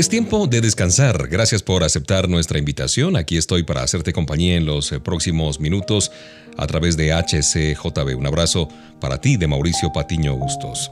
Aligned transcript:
Es 0.00 0.08
tiempo 0.08 0.46
de 0.46 0.62
descansar. 0.62 1.28
Gracias 1.28 1.62
por 1.62 1.84
aceptar 1.84 2.26
nuestra 2.26 2.58
invitación. 2.58 3.16
Aquí 3.16 3.36
estoy 3.36 3.64
para 3.64 3.82
hacerte 3.82 4.14
compañía 4.14 4.56
en 4.56 4.64
los 4.64 4.90
eh, 4.92 4.98
próximos 4.98 5.60
minutos 5.60 6.10
a 6.56 6.66
través 6.66 6.96
de 6.96 7.12
HCJB. 7.12 8.16
Un 8.16 8.26
abrazo 8.26 8.66
para 8.98 9.20
ti 9.20 9.36
de 9.36 9.46
Mauricio 9.46 9.92
Patiño 9.92 10.34
Bustos. 10.36 10.90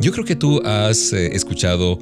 Yo 0.00 0.10
creo 0.10 0.24
que 0.24 0.36
tú 0.36 0.62
has 0.64 1.12
eh, 1.12 1.36
escuchado 1.36 1.98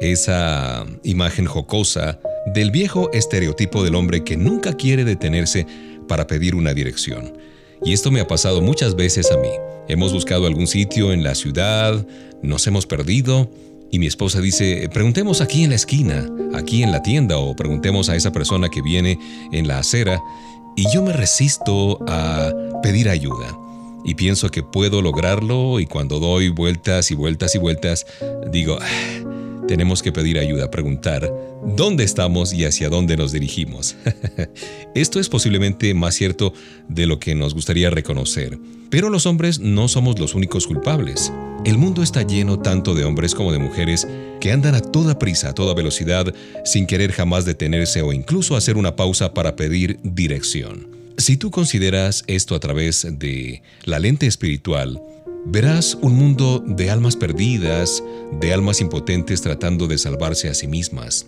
esa 0.00 0.86
imagen 1.02 1.46
jocosa 1.46 2.20
del 2.54 2.70
viejo 2.70 3.10
estereotipo 3.12 3.82
del 3.82 3.96
hombre 3.96 4.22
que 4.22 4.36
nunca 4.36 4.74
quiere 4.74 5.02
detenerse 5.02 5.66
para 6.06 6.28
pedir 6.28 6.54
una 6.54 6.72
dirección. 6.72 7.36
Y 7.84 7.94
esto 7.94 8.12
me 8.12 8.20
ha 8.20 8.28
pasado 8.28 8.62
muchas 8.62 8.94
veces 8.94 9.32
a 9.32 9.38
mí. 9.38 9.50
Hemos 9.88 10.12
buscado 10.12 10.46
algún 10.46 10.68
sitio 10.68 11.12
en 11.12 11.24
la 11.24 11.34
ciudad, 11.34 12.06
nos 12.42 12.64
hemos 12.68 12.86
perdido 12.86 13.50
y 13.96 13.98
mi 13.98 14.06
esposa 14.06 14.42
dice, 14.42 14.90
preguntemos 14.92 15.40
aquí 15.40 15.64
en 15.64 15.70
la 15.70 15.76
esquina, 15.76 16.28
aquí 16.52 16.82
en 16.82 16.92
la 16.92 17.02
tienda 17.02 17.38
o 17.38 17.56
preguntemos 17.56 18.10
a 18.10 18.14
esa 18.14 18.30
persona 18.30 18.68
que 18.68 18.82
viene 18.82 19.18
en 19.52 19.66
la 19.66 19.78
acera. 19.78 20.20
Y 20.76 20.84
yo 20.92 21.00
me 21.00 21.14
resisto 21.14 21.98
a 22.06 22.52
pedir 22.82 23.08
ayuda. 23.08 23.58
Y 24.04 24.14
pienso 24.14 24.50
que 24.50 24.62
puedo 24.62 25.00
lograrlo 25.00 25.80
y 25.80 25.86
cuando 25.86 26.20
doy 26.20 26.50
vueltas 26.50 27.10
y 27.10 27.14
vueltas 27.14 27.54
y 27.54 27.58
vueltas, 27.58 28.06
digo, 28.52 28.76
ah, 28.78 29.25
tenemos 29.66 30.02
que 30.02 30.12
pedir 30.12 30.38
ayuda, 30.38 30.70
preguntar 30.70 31.30
dónde 31.76 32.04
estamos 32.04 32.52
y 32.52 32.64
hacia 32.64 32.88
dónde 32.88 33.16
nos 33.16 33.32
dirigimos. 33.32 33.96
Esto 34.94 35.20
es 35.20 35.28
posiblemente 35.28 35.92
más 35.94 36.14
cierto 36.14 36.52
de 36.88 37.06
lo 37.06 37.18
que 37.18 37.34
nos 37.34 37.54
gustaría 37.54 37.90
reconocer. 37.90 38.58
Pero 38.90 39.10
los 39.10 39.26
hombres 39.26 39.58
no 39.58 39.88
somos 39.88 40.18
los 40.18 40.34
únicos 40.34 40.66
culpables. 40.66 41.32
El 41.64 41.78
mundo 41.78 42.02
está 42.02 42.22
lleno 42.22 42.60
tanto 42.60 42.94
de 42.94 43.04
hombres 43.04 43.34
como 43.34 43.52
de 43.52 43.58
mujeres 43.58 44.06
que 44.40 44.52
andan 44.52 44.74
a 44.74 44.80
toda 44.80 45.18
prisa, 45.18 45.48
a 45.48 45.54
toda 45.54 45.74
velocidad, 45.74 46.32
sin 46.64 46.86
querer 46.86 47.10
jamás 47.12 47.44
detenerse 47.44 48.02
o 48.02 48.12
incluso 48.12 48.56
hacer 48.56 48.76
una 48.76 48.94
pausa 48.94 49.34
para 49.34 49.56
pedir 49.56 49.98
dirección. 50.02 50.86
Si 51.18 51.36
tú 51.36 51.50
consideras 51.50 52.24
esto 52.26 52.54
a 52.54 52.60
través 52.60 53.06
de 53.18 53.62
la 53.84 53.98
lente 53.98 54.26
espiritual, 54.26 55.00
verás 55.46 55.96
un 56.02 56.14
mundo 56.14 56.62
de 56.66 56.90
almas 56.90 57.16
perdidas, 57.16 58.02
de 58.40 58.52
almas 58.52 58.80
impotentes 58.80 59.40
tratando 59.40 59.86
de 59.86 59.98
salvarse 59.98 60.48
a 60.48 60.54
sí 60.54 60.66
mismas. 60.66 61.26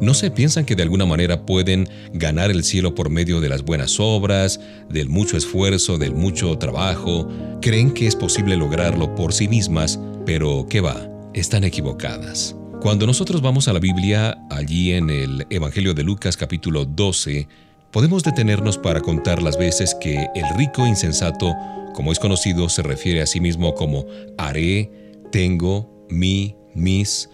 No 0.00 0.14
se 0.14 0.30
piensan 0.30 0.64
que 0.64 0.76
de 0.76 0.82
alguna 0.82 1.04
manera 1.04 1.44
pueden 1.44 1.86
ganar 2.14 2.50
el 2.50 2.64
cielo 2.64 2.94
por 2.94 3.10
medio 3.10 3.40
de 3.40 3.50
las 3.50 3.62
buenas 3.62 4.00
obras, 4.00 4.58
del 4.88 5.10
mucho 5.10 5.36
esfuerzo, 5.36 5.98
del 5.98 6.14
mucho 6.14 6.56
trabajo. 6.56 7.28
Creen 7.60 7.92
que 7.92 8.06
es 8.06 8.16
posible 8.16 8.56
lograrlo 8.56 9.14
por 9.14 9.34
sí 9.34 9.46
mismas, 9.46 10.00
pero 10.24 10.66
¿qué 10.70 10.80
va? 10.80 11.06
Están 11.34 11.64
equivocadas. 11.64 12.56
Cuando 12.80 13.06
nosotros 13.06 13.42
vamos 13.42 13.68
a 13.68 13.74
la 13.74 13.78
Biblia, 13.78 14.38
allí 14.48 14.92
en 14.92 15.10
el 15.10 15.46
Evangelio 15.50 15.92
de 15.92 16.02
Lucas 16.02 16.38
capítulo 16.38 16.86
12, 16.86 17.46
podemos 17.90 18.22
detenernos 18.22 18.78
para 18.78 19.02
contar 19.02 19.42
las 19.42 19.58
veces 19.58 19.94
que 20.00 20.28
el 20.34 20.44
rico 20.56 20.86
insensato, 20.86 21.54
como 21.94 22.12
es 22.12 22.18
conocido, 22.18 22.68
se 22.68 22.82
refiere 22.82 23.22
a 23.22 23.26
sí 23.26 23.40
mismo 23.40 23.74
como 23.74 24.06
haré, 24.38 24.90
tengo, 25.32 26.06
mi, 26.08 26.56
mis, 26.74 27.30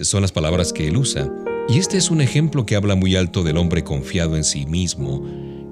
son 0.00 0.22
las 0.22 0.32
palabras 0.32 0.72
que 0.72 0.88
él 0.88 0.96
usa. 0.96 1.30
Y 1.68 1.78
este 1.78 1.98
es 1.98 2.10
un 2.10 2.20
ejemplo 2.20 2.64
que 2.64 2.76
habla 2.76 2.94
muy 2.94 3.16
alto 3.16 3.42
del 3.42 3.58
hombre 3.58 3.84
confiado 3.84 4.36
en 4.36 4.44
sí 4.44 4.66
mismo, 4.66 5.22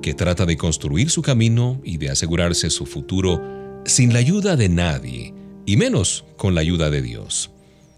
que 0.03 0.15
trata 0.15 0.45
de 0.47 0.57
construir 0.57 1.11
su 1.11 1.23
camino 1.23 1.81
y 1.85 1.97
de 1.97 2.11
asegurarse 2.11 2.71
su 2.71 2.87
futuro 2.87 3.43
sin 3.85 4.13
la 4.13 4.19
ayuda 4.19 4.57
de 4.57 4.69
nadie, 4.69 5.33
y 5.65 5.77
menos 5.77 6.25
con 6.37 6.55
la 6.55 6.61
ayuda 6.61 6.91
de 6.91 7.03
Dios. 7.03 7.51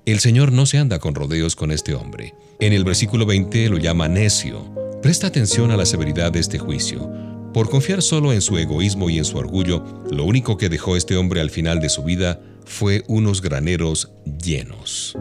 El 0.06 0.20
Señor 0.20 0.52
no 0.52 0.64
se 0.64 0.78
anda 0.78 0.98
con 1.00 1.14
rodeos 1.14 1.56
con 1.56 1.70
este 1.70 1.94
hombre. 1.94 2.34
En 2.60 2.72
el 2.72 2.84
versículo 2.84 3.26
20 3.26 3.68
lo 3.68 3.78
llama 3.78 4.08
necio. 4.08 4.64
Presta 5.02 5.26
atención 5.26 5.70
a 5.70 5.76
la 5.76 5.84
severidad 5.84 6.32
de 6.32 6.40
este 6.40 6.58
juicio. 6.58 7.10
Por 7.52 7.70
confiar 7.70 8.02
solo 8.02 8.32
en 8.32 8.42
su 8.42 8.58
egoísmo 8.58 9.08
y 9.08 9.18
en 9.18 9.24
su 9.24 9.38
orgullo, 9.38 9.82
lo 10.10 10.24
único 10.24 10.56
que 10.56 10.68
dejó 10.68 10.96
este 10.96 11.16
hombre 11.16 11.40
al 11.40 11.50
final 11.50 11.80
de 11.80 11.88
su 11.88 12.04
vida 12.04 12.40
fue 12.64 13.04
unos 13.08 13.40
graneros 13.40 14.10
llenos. 14.42 15.16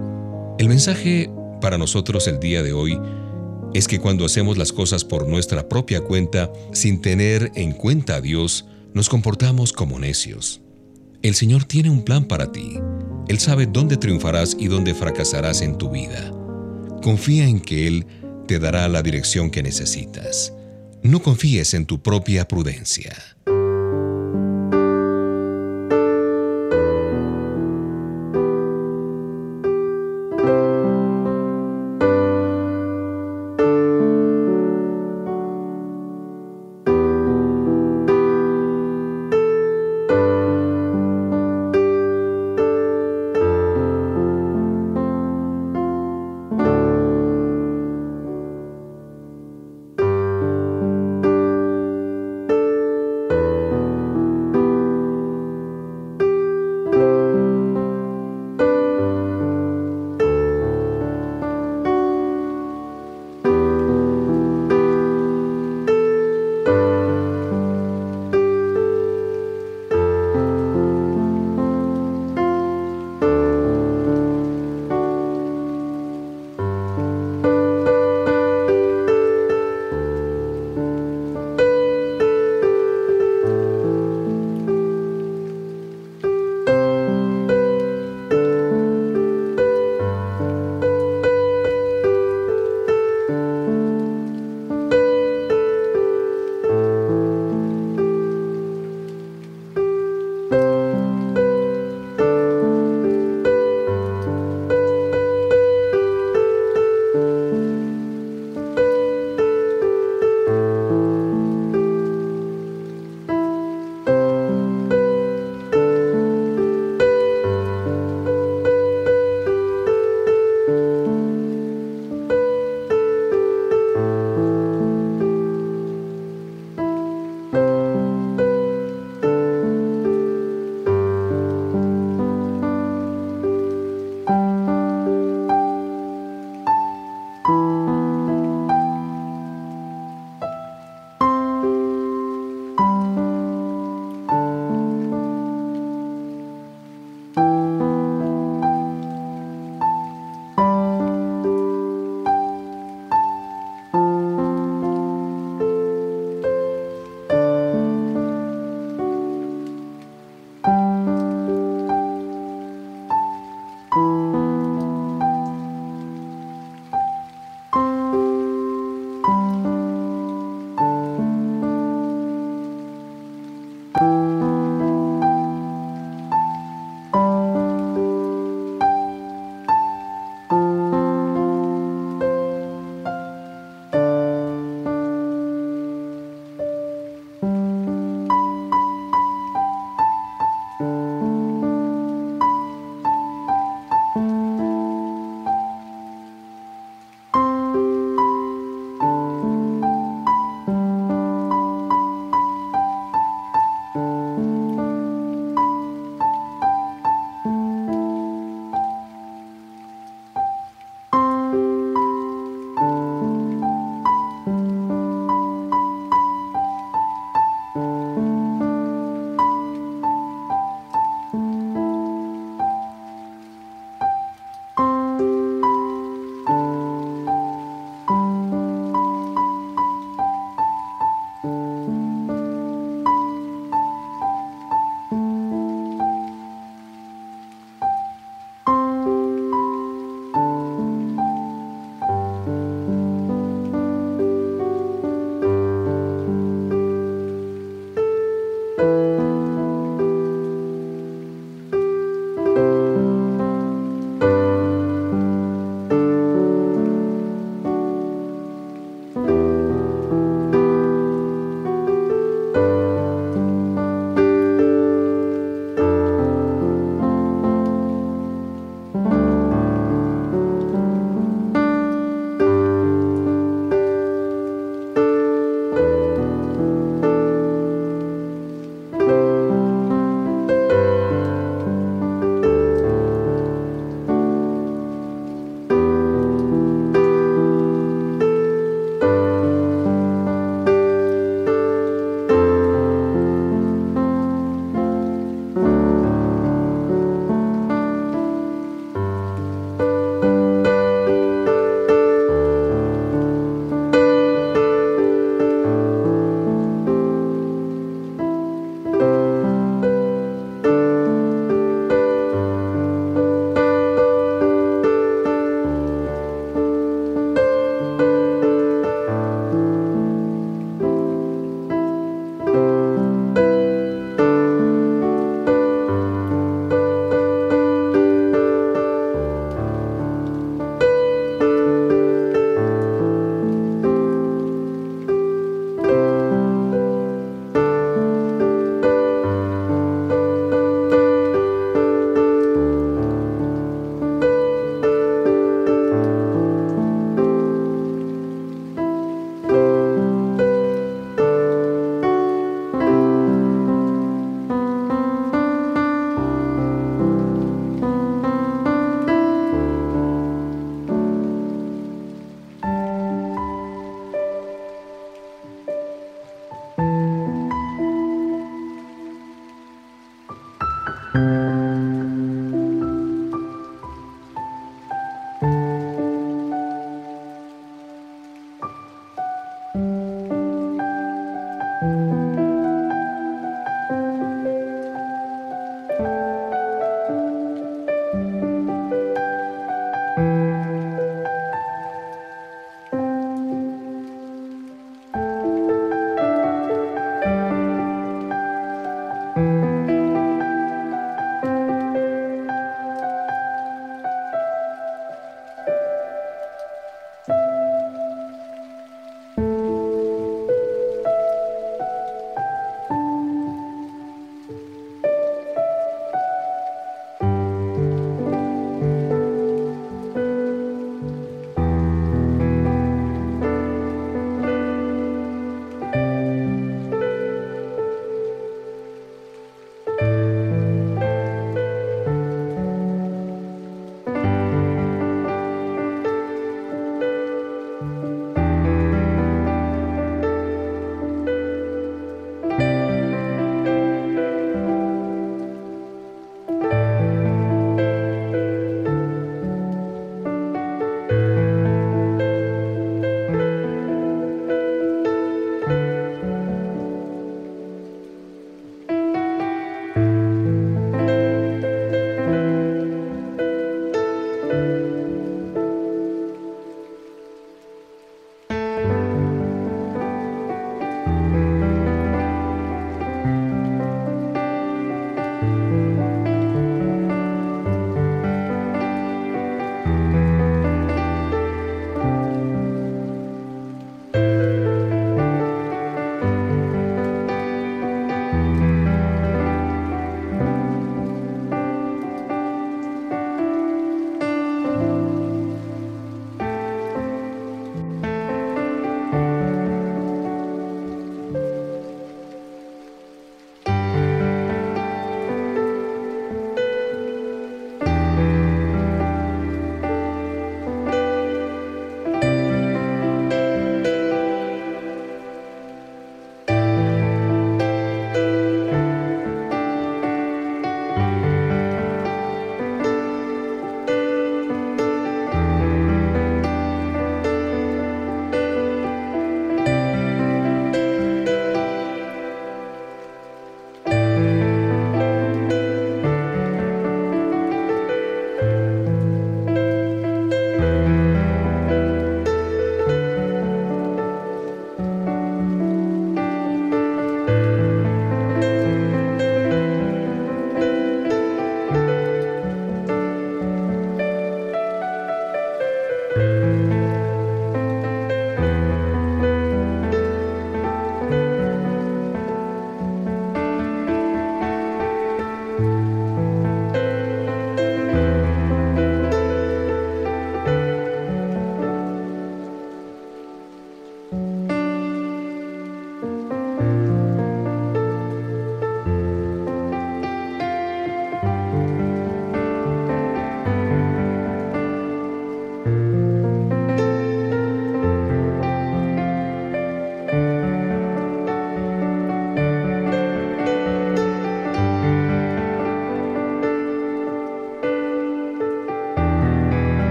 El 0.59 0.67
mensaje 0.67 1.29
para 1.61 1.77
nosotros 1.77 2.27
el 2.27 2.39
día 2.39 2.63
de 2.63 2.73
hoy 2.73 2.99
es 3.73 3.87
que 3.87 3.99
cuando 3.99 4.25
hacemos 4.25 4.57
las 4.57 4.73
cosas 4.73 5.05
por 5.05 5.27
nuestra 5.27 5.69
propia 5.69 6.01
cuenta, 6.01 6.51
sin 6.73 7.01
tener 7.01 7.51
en 7.55 7.71
cuenta 7.71 8.15
a 8.15 8.21
Dios, 8.21 8.65
nos 8.93 9.09
comportamos 9.09 9.71
como 9.71 9.99
necios. 9.99 10.61
El 11.21 11.35
Señor 11.35 11.63
tiene 11.63 11.89
un 11.89 12.03
plan 12.03 12.25
para 12.25 12.51
ti. 12.51 12.79
Él 13.27 13.39
sabe 13.39 13.65
dónde 13.65 13.97
triunfarás 13.97 14.55
y 14.59 14.67
dónde 14.67 14.93
fracasarás 14.93 15.61
en 15.61 15.77
tu 15.77 15.89
vida. 15.89 16.31
Confía 17.01 17.47
en 17.47 17.59
que 17.59 17.87
Él 17.87 18.05
te 18.47 18.59
dará 18.59 18.87
la 18.87 19.01
dirección 19.01 19.49
que 19.49 19.63
necesitas. 19.63 20.53
No 21.03 21.21
confíes 21.21 21.73
en 21.73 21.85
tu 21.85 22.01
propia 22.01 22.47
prudencia. 22.47 23.15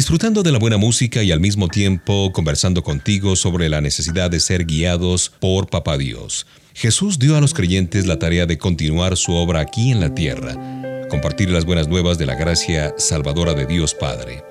Disfrutando 0.00 0.42
de 0.42 0.50
la 0.50 0.58
buena 0.58 0.78
música 0.78 1.22
y 1.22 1.30
al 1.30 1.40
mismo 1.40 1.68
tiempo 1.68 2.32
conversando 2.32 2.82
contigo 2.82 3.36
sobre 3.36 3.68
la 3.68 3.82
necesidad 3.82 4.30
de 4.30 4.40
ser 4.40 4.64
guiados 4.64 5.28
por 5.28 5.68
Papá 5.68 5.98
Dios. 5.98 6.46
Jesús 6.72 7.18
dio 7.18 7.36
a 7.36 7.40
los 7.42 7.52
creyentes 7.52 8.06
la 8.06 8.18
tarea 8.18 8.46
de 8.46 8.56
continuar 8.56 9.18
su 9.18 9.34
obra 9.34 9.60
aquí 9.60 9.90
en 9.90 10.00
la 10.00 10.14
tierra, 10.14 11.06
compartir 11.10 11.50
las 11.50 11.66
buenas 11.66 11.86
nuevas 11.86 12.16
de 12.16 12.24
la 12.24 12.34
gracia 12.34 12.94
salvadora 12.96 13.52
de 13.52 13.66
Dios 13.66 13.92
Padre. 13.92 14.42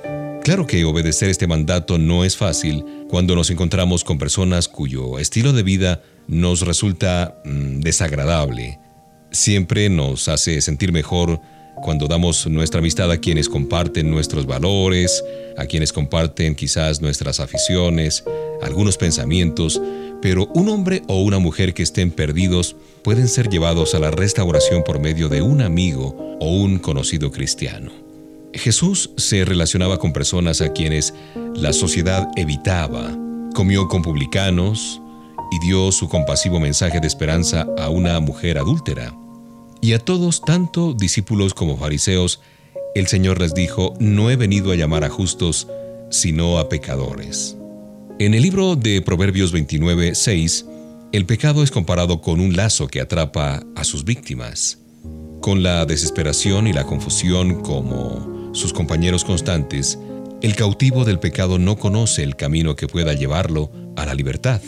Claro 0.44 0.68
que 0.68 0.86
obedecer 0.86 1.32
este 1.32 1.48
mandato 1.48 1.98
no 1.98 2.24
es 2.24 2.38
fácil 2.38 2.86
cuando 3.10 3.34
nos 3.34 3.50
encontramos 3.50 4.04
con 4.04 4.20
personas 4.20 4.68
cuyo 4.68 5.18
estilo 5.18 5.52
de 5.52 5.64
vida 5.64 6.04
nos 6.28 6.62
resulta 6.62 7.42
mm, 7.44 7.80
desagradable. 7.80 8.78
Siempre 9.32 9.90
nos 9.90 10.28
hace 10.28 10.62
sentir 10.62 10.92
mejor 10.92 11.42
cuando 11.82 12.08
damos 12.08 12.48
nuestra 12.48 12.80
amistad 12.80 13.12
a 13.12 13.18
quienes 13.18 13.50
comparten 13.50 14.10
nuestros 14.10 14.46
valores, 14.46 15.24
a 15.58 15.66
quienes 15.66 15.94
comparten 15.94 16.56
quizás 16.56 17.02
nuestras 17.02 17.40
aficiones, 17.40 18.24
algunos 18.62 18.98
pensamientos, 18.98 19.82
pero 20.22 20.48
un 20.54 20.70
hombre 20.70 21.02
o 21.08 21.22
una 21.22 21.40
mujer 21.40 21.74
que 21.74 21.84
estén 21.84 22.12
perdidos 22.12 22.76
pueden 23.04 23.28
ser 23.28 23.50
llevados 23.50 23.96
a 23.96 24.00
la 24.00 24.12
restauración 24.12 24.84
por 24.84 25.00
medio 25.00 25.30
de 25.30 25.42
un 25.42 25.62
amigo 25.62 26.38
o 26.40 26.50
un 26.50 26.80
conocido 26.80 27.32
cristiano. 27.32 27.92
Jesús 28.54 29.12
se 29.18 29.46
relacionaba 29.46 30.00
con 30.00 30.12
personas 30.12 30.62
a 30.62 30.74
quienes 30.74 31.14
la 31.56 31.72
sociedad 31.72 32.28
evitaba, 32.36 33.16
comió 33.54 33.88
con 33.88 34.02
publicanos 34.02 35.02
y 35.52 35.66
dio 35.66 35.92
su 35.92 36.10
compasivo 36.10 36.60
mensaje 36.60 37.00
de 37.00 37.08
esperanza 37.08 37.68
a 37.78 37.90
una 37.90 38.20
mujer 38.20 38.58
adúltera. 38.58 39.14
Y 39.82 39.94
a 39.94 40.00
todos, 40.00 40.42
tanto 40.42 40.94
discípulos 40.94 41.54
como 41.54 41.78
fariseos, 41.78 42.42
el 42.96 43.08
Señor 43.08 43.40
les 43.40 43.54
dijo, 43.54 43.94
no 44.00 44.30
he 44.30 44.36
venido 44.36 44.72
a 44.72 44.76
llamar 44.76 45.04
a 45.04 45.10
justos, 45.10 45.68
sino 46.10 46.60
a 46.60 46.70
pecadores. 46.70 47.56
En 48.20 48.34
el 48.34 48.42
libro 48.42 48.76
de 48.76 49.02
Proverbios 49.02 49.52
29, 49.52 50.16
6, 50.16 50.66
el 51.12 51.26
pecado 51.26 51.64
es 51.64 51.72
comparado 51.72 52.20
con 52.20 52.40
un 52.40 52.56
lazo 52.56 52.88
que 52.88 53.00
atrapa 53.00 53.64
a 53.76 53.84
sus 53.84 54.04
víctimas. 54.04 54.80
Con 55.42 55.64
la 55.64 55.86
desesperación 55.86 56.68
y 56.68 56.74
la 56.74 56.86
confusión 56.86 57.62
como 57.62 58.52
sus 58.54 58.74
compañeros 58.74 59.24
constantes, 59.24 59.98
el 60.42 60.56
cautivo 60.56 61.06
del 61.06 61.20
pecado 61.20 61.60
no 61.60 61.78
conoce 61.78 62.24
el 62.24 62.36
camino 62.36 62.76
que 62.76 62.88
pueda 62.88 63.14
llevarlo 63.14 63.72
a 63.96 64.06
la 64.06 64.14
libertad. 64.14 64.62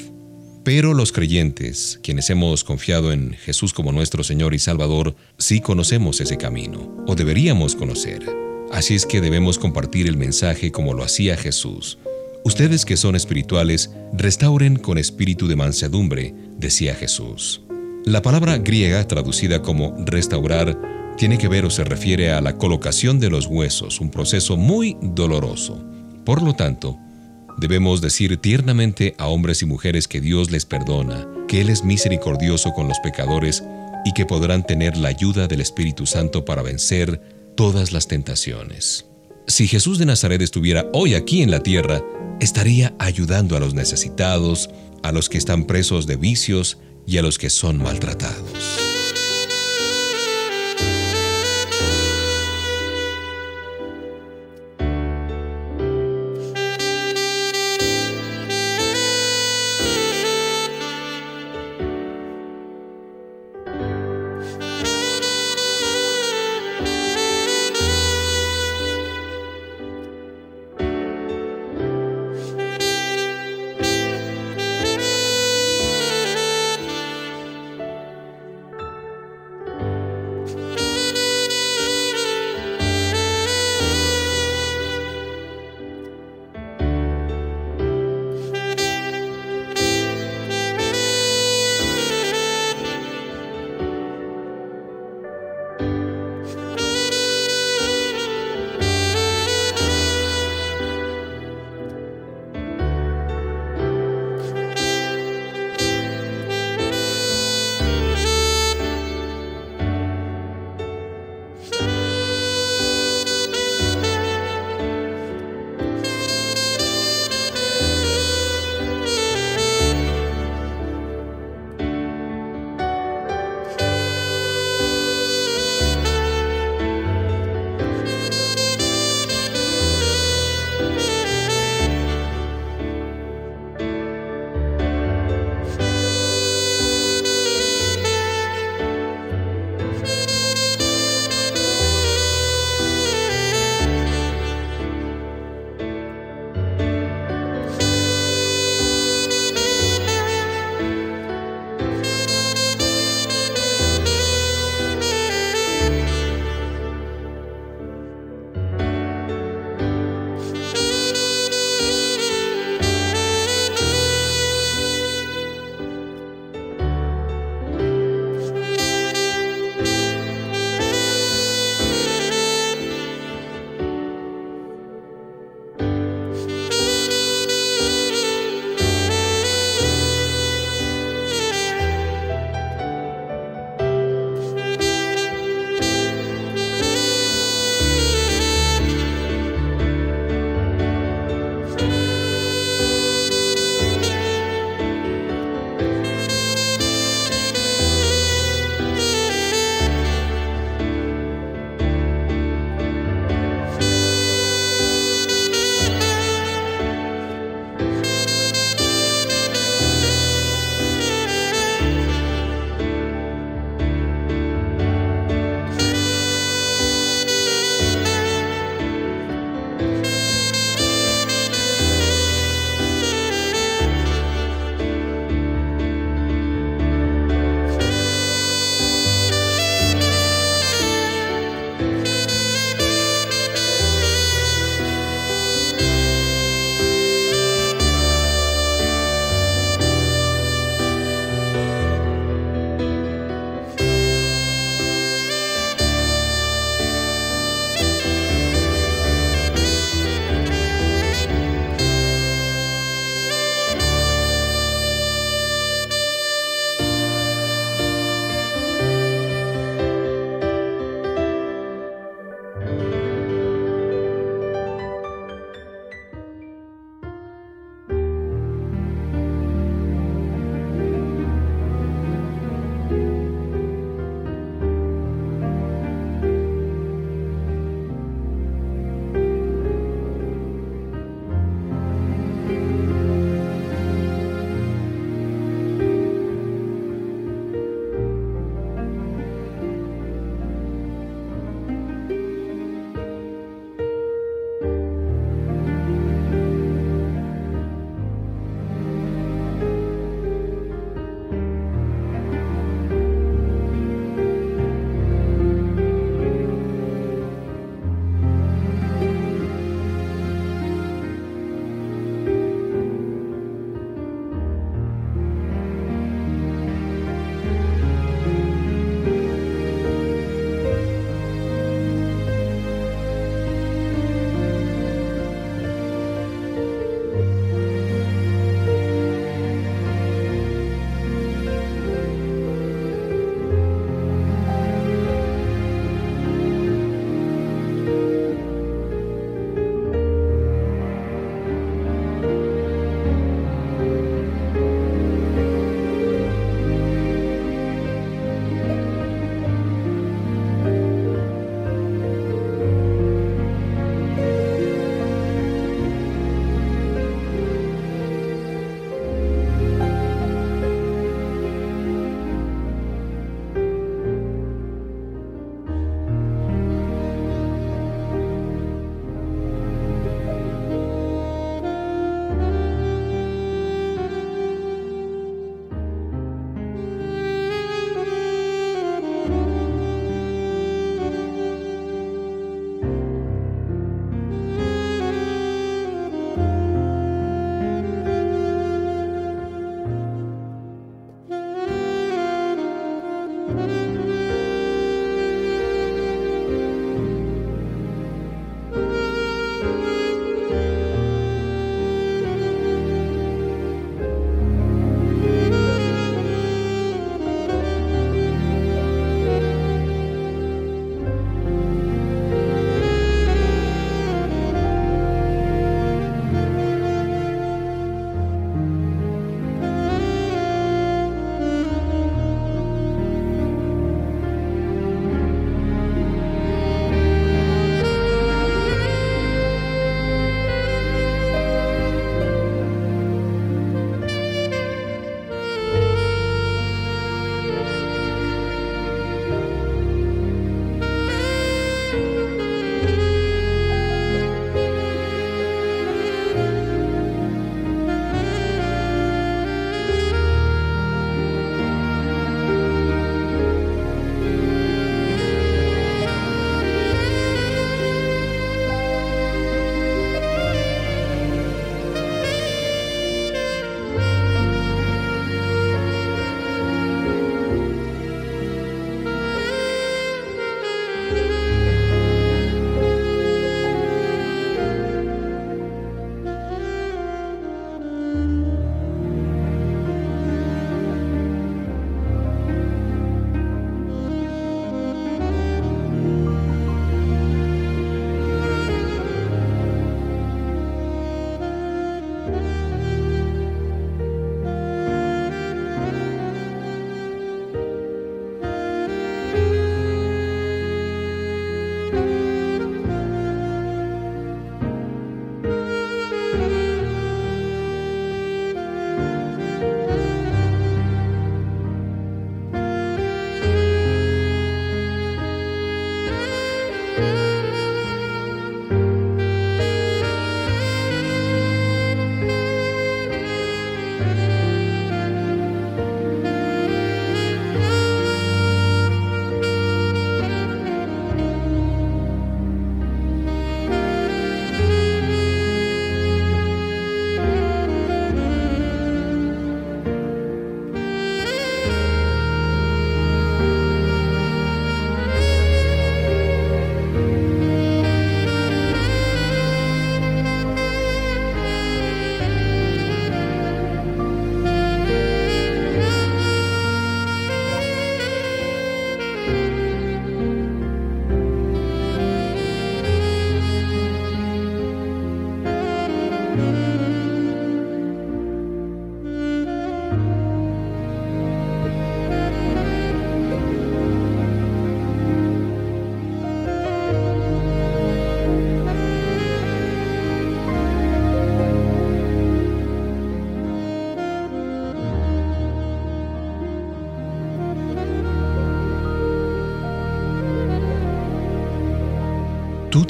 Pero 0.64 0.94
los 0.94 1.12
creyentes, 1.12 2.00
quienes 2.04 2.30
hemos 2.30 2.64
confiado 2.64 3.12
en 3.12 3.34
Jesús 3.34 3.74
como 3.74 3.92
nuestro 3.92 4.24
Señor 4.24 4.54
y 4.54 4.60
Salvador, 4.60 5.16
sí 5.40 5.60
conocemos 5.60 6.22
ese 6.22 6.38
camino, 6.38 7.04
o 7.08 7.16
deberíamos 7.16 7.76
conocer. 7.76 8.24
Así 8.72 8.94
es 8.94 9.08
que 9.08 9.22
debemos 9.22 9.58
compartir 9.58 10.08
el 10.08 10.18
mensaje 10.18 10.72
como 10.72 10.94
lo 10.94 11.04
hacía 11.04 11.36
Jesús. 11.36 11.98
Ustedes 12.44 12.86
que 12.86 12.96
son 12.96 13.16
espirituales, 13.16 13.90
restauren 14.14 14.78
con 14.78 15.00
espíritu 15.00 15.48
de 15.48 15.56
mansedumbre, 15.56 16.36
decía 16.58 16.94
Jesús. 16.94 17.62
La 18.06 18.22
palabra 18.22 18.60
griega 18.60 19.08
traducida 19.08 19.64
como 19.64 19.96
restaurar 20.06 20.80
tiene 21.18 21.40
que 21.40 21.48
ver 21.48 21.66
o 21.66 21.72
se 21.72 21.84
refiere 21.84 22.32
a 22.32 22.42
la 22.42 22.58
colocación 22.58 23.20
de 23.20 23.32
los 23.32 23.48
huesos, 23.48 24.00
un 24.00 24.12
proceso 24.12 24.58
muy 24.58 24.96
doloroso. 25.02 25.84
Por 26.24 26.44
lo 26.44 26.54
tanto, 26.54 26.98
Debemos 27.62 28.02
decir 28.02 28.38
tiernamente 28.38 29.14
a 29.20 29.28
hombres 29.28 29.62
y 29.62 29.68
mujeres 29.68 30.08
que 30.08 30.20
Dios 30.20 30.50
les 30.50 30.66
perdona, 30.66 31.28
que 31.48 31.62
Él 31.62 31.70
es 31.70 31.84
misericordioso 31.84 32.72
con 32.74 32.88
los 32.88 32.98
pecadores 33.02 33.64
y 34.04 34.14
que 34.14 34.26
podrán 34.26 34.66
tener 34.66 34.98
la 34.98 35.10
ayuda 35.10 35.48
del 35.48 35.62
Espíritu 35.62 36.08
Santo 36.08 36.44
para 36.44 36.64
vencer 36.64 37.22
todas 37.56 37.92
las 37.92 38.08
tentaciones. 38.08 39.06
Si 39.46 39.68
Jesús 39.68 40.00
de 40.00 40.08
Nazaret 40.08 40.42
estuviera 40.42 40.90
hoy 40.92 41.14
aquí 41.14 41.44
en 41.44 41.52
la 41.52 41.62
tierra, 41.62 42.02
estaría 42.40 42.96
ayudando 42.98 43.56
a 43.56 43.60
los 43.60 43.76
necesitados, 43.76 44.72
a 45.04 45.12
los 45.12 45.30
que 45.30 45.38
están 45.38 45.66
presos 45.66 46.08
de 46.08 46.16
vicios 46.16 46.80
y 47.06 47.20
a 47.20 47.22
los 47.22 47.38
que 47.38 47.52
son 47.52 47.78
maltratados. 47.78 48.91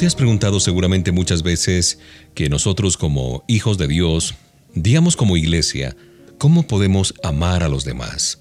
Te 0.01 0.07
has 0.07 0.15
preguntado 0.15 0.59
seguramente 0.59 1.11
muchas 1.11 1.43
veces 1.43 1.99
que 2.33 2.49
nosotros 2.49 2.97
como 2.97 3.43
hijos 3.47 3.77
de 3.77 3.87
Dios, 3.87 4.33
digamos 4.73 5.15
como 5.15 5.37
iglesia, 5.37 5.95
¿cómo 6.39 6.63
podemos 6.63 7.13
amar 7.21 7.61
a 7.61 7.69
los 7.69 7.85
demás? 7.85 8.39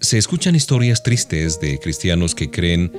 Se 0.00 0.18
escuchan 0.18 0.56
historias 0.56 1.04
tristes 1.04 1.60
de 1.60 1.78
cristianos 1.78 2.34
que 2.34 2.50
creen 2.50 2.90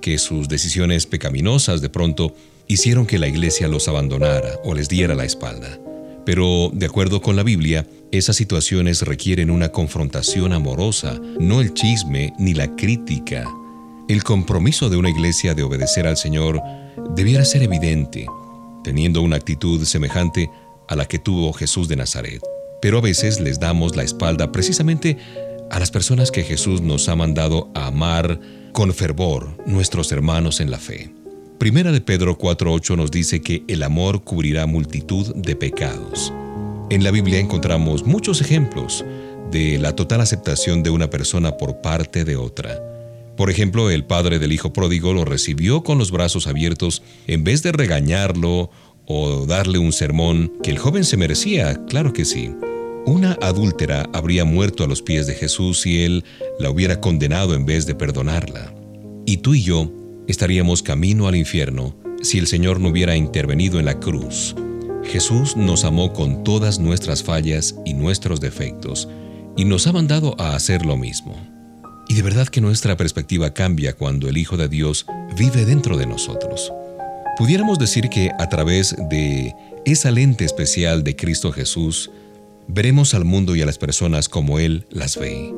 que 0.00 0.18
sus 0.18 0.48
decisiones 0.48 1.06
pecaminosas 1.06 1.80
de 1.80 1.88
pronto 1.90 2.34
hicieron 2.66 3.06
que 3.06 3.20
la 3.20 3.28
iglesia 3.28 3.68
los 3.68 3.86
abandonara 3.86 4.58
o 4.64 4.74
les 4.74 4.88
diera 4.88 5.14
la 5.14 5.24
espalda. 5.24 5.78
Pero, 6.26 6.72
de 6.72 6.86
acuerdo 6.86 7.22
con 7.22 7.36
la 7.36 7.44
Biblia, 7.44 7.86
esas 8.10 8.34
situaciones 8.34 9.02
requieren 9.02 9.48
una 9.48 9.68
confrontación 9.68 10.52
amorosa, 10.52 11.20
no 11.38 11.60
el 11.60 11.72
chisme 11.72 12.32
ni 12.36 12.52
la 12.52 12.74
crítica. 12.74 13.48
El 14.08 14.24
compromiso 14.24 14.90
de 14.90 14.96
una 14.96 15.10
iglesia 15.10 15.54
de 15.54 15.62
obedecer 15.62 16.08
al 16.08 16.16
Señor 16.16 16.60
debiera 17.14 17.44
ser 17.44 17.62
evidente, 17.62 18.26
teniendo 18.82 19.22
una 19.22 19.36
actitud 19.36 19.84
semejante 19.84 20.50
a 20.88 20.96
la 20.96 21.06
que 21.06 21.18
tuvo 21.18 21.52
Jesús 21.52 21.88
de 21.88 21.96
Nazaret. 21.96 22.42
Pero 22.80 22.98
a 22.98 23.02
veces 23.02 23.40
les 23.40 23.58
damos 23.58 23.96
la 23.96 24.02
espalda 24.02 24.52
precisamente 24.52 25.16
a 25.70 25.78
las 25.78 25.90
personas 25.90 26.30
que 26.30 26.42
Jesús 26.42 26.80
nos 26.82 27.08
ha 27.08 27.16
mandado 27.16 27.70
a 27.74 27.86
amar 27.86 28.38
con 28.72 28.92
fervor, 28.92 29.56
nuestros 29.66 30.12
hermanos 30.12 30.60
en 30.60 30.70
la 30.70 30.78
fe. 30.78 31.10
Primera 31.58 31.92
de 31.92 32.00
Pedro 32.00 32.36
4.8 32.36 32.96
nos 32.96 33.10
dice 33.10 33.40
que 33.40 33.62
el 33.68 33.82
amor 33.82 34.22
cubrirá 34.22 34.66
multitud 34.66 35.34
de 35.34 35.56
pecados. 35.56 36.32
En 36.90 37.02
la 37.02 37.10
Biblia 37.10 37.38
encontramos 37.38 38.04
muchos 38.04 38.40
ejemplos 38.40 39.04
de 39.50 39.78
la 39.78 39.96
total 39.96 40.20
aceptación 40.20 40.82
de 40.82 40.90
una 40.90 41.08
persona 41.08 41.56
por 41.56 41.80
parte 41.80 42.24
de 42.24 42.36
otra. 42.36 42.93
Por 43.36 43.50
ejemplo, 43.50 43.90
el 43.90 44.04
padre 44.04 44.38
del 44.38 44.52
hijo 44.52 44.72
pródigo 44.72 45.12
lo 45.12 45.24
recibió 45.24 45.82
con 45.82 45.98
los 45.98 46.10
brazos 46.10 46.46
abiertos 46.46 47.02
en 47.26 47.42
vez 47.42 47.62
de 47.62 47.72
regañarlo 47.72 48.70
o 49.06 49.46
darle 49.46 49.78
un 49.78 49.92
sermón 49.92 50.52
que 50.62 50.70
el 50.70 50.78
joven 50.78 51.04
se 51.04 51.16
merecía, 51.16 51.84
claro 51.86 52.12
que 52.12 52.24
sí. 52.24 52.50
Una 53.06 53.36
adúltera 53.42 54.08
habría 54.12 54.44
muerto 54.44 54.84
a 54.84 54.86
los 54.86 55.02
pies 55.02 55.26
de 55.26 55.34
Jesús 55.34 55.80
si 55.80 56.04
él 56.04 56.24
la 56.58 56.70
hubiera 56.70 57.00
condenado 57.00 57.54
en 57.54 57.66
vez 57.66 57.86
de 57.86 57.94
perdonarla. 57.94 58.72
Y 59.26 59.38
tú 59.38 59.54
y 59.54 59.62
yo 59.62 59.92
estaríamos 60.26 60.82
camino 60.82 61.26
al 61.28 61.34
infierno 61.34 61.96
si 62.22 62.38
el 62.38 62.46
Señor 62.46 62.80
no 62.80 62.88
hubiera 62.88 63.16
intervenido 63.16 63.78
en 63.78 63.84
la 63.84 64.00
cruz. 64.00 64.54
Jesús 65.04 65.56
nos 65.56 65.84
amó 65.84 66.12
con 66.12 66.44
todas 66.44 66.78
nuestras 66.78 67.22
fallas 67.22 67.74
y 67.84 67.92
nuestros 67.92 68.40
defectos 68.40 69.08
y 69.56 69.66
nos 69.66 69.86
ha 69.86 69.92
mandado 69.92 70.34
a 70.38 70.54
hacer 70.54 70.86
lo 70.86 70.96
mismo. 70.96 71.53
Y 72.08 72.14
de 72.14 72.22
verdad 72.22 72.48
que 72.48 72.60
nuestra 72.60 72.96
perspectiva 72.96 73.54
cambia 73.54 73.94
cuando 73.94 74.28
el 74.28 74.36
Hijo 74.36 74.56
de 74.56 74.68
Dios 74.68 75.06
vive 75.36 75.64
dentro 75.64 75.96
de 75.96 76.06
nosotros. 76.06 76.72
Pudiéramos 77.36 77.78
decir 77.78 78.08
que 78.08 78.30
a 78.38 78.48
través 78.48 78.94
de 79.10 79.54
esa 79.84 80.10
lente 80.10 80.44
especial 80.44 81.02
de 81.02 81.16
Cristo 81.16 81.50
Jesús, 81.50 82.10
veremos 82.68 83.14
al 83.14 83.24
mundo 83.24 83.56
y 83.56 83.62
a 83.62 83.66
las 83.66 83.78
personas 83.78 84.28
como 84.28 84.58
Él 84.58 84.86
las 84.90 85.16
ve. 85.16 85.52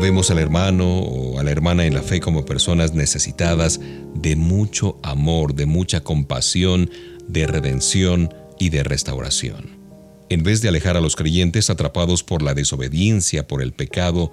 Vemos 0.00 0.30
al 0.30 0.38
hermano 0.38 1.00
o 1.00 1.38
a 1.38 1.44
la 1.44 1.50
hermana 1.50 1.84
en 1.84 1.94
la 1.94 2.02
fe 2.02 2.20
como 2.20 2.46
personas 2.46 2.94
necesitadas 2.94 3.78
de 4.14 4.36
mucho 4.36 4.98
amor, 5.02 5.54
de 5.54 5.66
mucha 5.66 6.00
compasión, 6.00 6.90
de 7.28 7.46
redención 7.46 8.32
y 8.58 8.70
de 8.70 8.82
restauración. 8.84 9.82
En 10.30 10.42
vez 10.42 10.62
de 10.62 10.68
alejar 10.68 10.96
a 10.96 11.02
los 11.02 11.14
creyentes 11.14 11.68
atrapados 11.68 12.22
por 12.22 12.40
la 12.40 12.54
desobediencia, 12.54 13.46
por 13.46 13.60
el 13.60 13.72
pecado, 13.72 14.32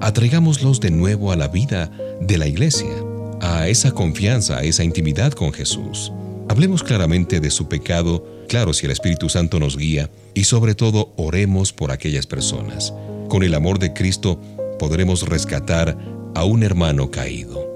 atraigámoslos 0.00 0.80
de 0.80 0.90
nuevo 0.90 1.32
a 1.32 1.36
la 1.36 1.48
vida 1.48 1.90
de 2.20 2.38
la 2.38 2.46
iglesia, 2.46 2.92
a 3.40 3.68
esa 3.68 3.92
confianza, 3.92 4.58
a 4.58 4.62
esa 4.62 4.84
intimidad 4.84 5.32
con 5.32 5.52
Jesús. 5.52 6.12
Hablemos 6.48 6.82
claramente 6.82 7.40
de 7.40 7.50
su 7.50 7.68
pecado, 7.68 8.26
claro 8.48 8.72
si 8.72 8.86
el 8.86 8.92
Espíritu 8.92 9.28
Santo 9.28 9.58
nos 9.58 9.76
guía, 9.76 10.10
y 10.34 10.44
sobre 10.44 10.74
todo 10.74 11.12
oremos 11.16 11.72
por 11.72 11.90
aquellas 11.90 12.26
personas. 12.26 12.92
Con 13.28 13.42
el 13.42 13.54
amor 13.54 13.78
de 13.78 13.92
Cristo 13.92 14.40
podremos 14.78 15.28
rescatar 15.28 15.96
a 16.34 16.44
un 16.44 16.62
hermano 16.62 17.10
caído. 17.10 17.70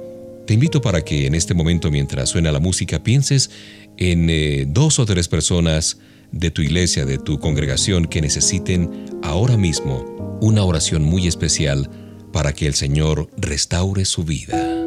Te 0.47 0.55
invito 0.55 0.81
para 0.81 1.03
que 1.03 1.27
en 1.27 1.35
este 1.35 1.55
momento 1.55 1.90
mientras 1.90 2.29
suena 2.29 2.53
la 2.53 2.61
música 2.61 3.03
pienses 3.03 3.51
en 3.97 4.31
eh, 4.31 4.66
dos 4.69 4.99
o 4.99 5.07
tres 5.07 5.29
personas 5.29 5.99
de 6.33 6.51
tu 6.51 6.62
iglesia, 6.62 7.05
de 7.05 7.19
tu 7.19 7.40
congregación 7.40 8.07
que 8.07 8.21
necesiten 8.21 9.07
ahora 9.23 9.57
mismo 9.57 10.15
una 10.40 10.64
oración 10.64 11.03
muy 11.03 11.27
especial 11.27 11.90
para 12.33 12.53
que 12.53 12.66
el 12.66 12.75
Señor 12.75 13.31
restaure 13.37 14.05
su 14.05 14.25
vida. 14.25 14.86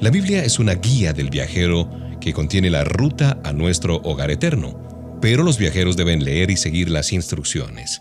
La 0.00 0.08
Biblia 0.08 0.42
es 0.42 0.58
una 0.58 0.76
guía 0.76 1.12
del 1.12 1.28
viajero 1.28 1.90
que 2.22 2.32
contiene 2.32 2.70
la 2.70 2.84
ruta 2.84 3.38
a 3.44 3.52
nuestro 3.52 3.96
hogar 3.96 4.30
eterno, 4.30 5.18
pero 5.20 5.42
los 5.42 5.58
viajeros 5.58 5.94
deben 5.94 6.24
leer 6.24 6.50
y 6.50 6.56
seguir 6.56 6.88
las 6.88 7.12
instrucciones. 7.12 8.00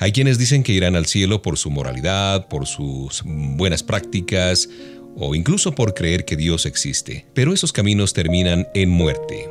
Hay 0.00 0.10
quienes 0.10 0.38
dicen 0.38 0.64
que 0.64 0.72
irán 0.72 0.96
al 0.96 1.06
cielo 1.06 1.42
por 1.42 1.56
su 1.56 1.70
moralidad, 1.70 2.48
por 2.48 2.66
sus 2.66 3.22
buenas 3.24 3.84
prácticas 3.84 4.68
o 5.14 5.36
incluso 5.36 5.72
por 5.72 5.94
creer 5.94 6.24
que 6.24 6.36
Dios 6.36 6.66
existe, 6.66 7.26
pero 7.32 7.54
esos 7.54 7.72
caminos 7.72 8.12
terminan 8.12 8.66
en 8.74 8.90
muerte. 8.90 9.48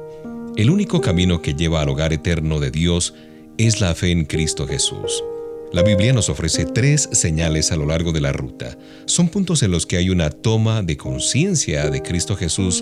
El 0.58 0.72
único 0.72 1.00
camino 1.00 1.42
que 1.42 1.54
lleva 1.54 1.82
al 1.82 1.88
hogar 1.88 2.12
eterno 2.12 2.60
de 2.60 2.72
Dios 2.72 3.14
es 3.58 3.80
la 3.80 3.96
fe 3.96 4.12
en 4.12 4.26
Cristo 4.26 4.68
Jesús. 4.68 5.24
La 5.76 5.84
Biblia 5.84 6.14
nos 6.14 6.30
ofrece 6.30 6.64
tres 6.64 7.10
señales 7.12 7.74
a 7.74 7.76
lo 7.76 7.86
largo 7.86 8.14
de 8.14 8.22
la 8.22 8.32
ruta. 8.32 8.78
Son 9.08 9.28
puntos 9.28 9.62
en 9.62 9.72
los 9.72 9.86
que 9.86 9.98
hay 9.98 10.10
una 10.10 10.30
toma 10.30 10.82
de 10.82 10.96
conciencia 10.96 11.90
de 11.90 12.02
Cristo 12.02 12.38
Jesús 12.38 12.82